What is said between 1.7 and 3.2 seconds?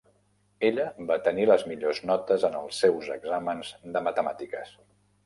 millors notes en els seus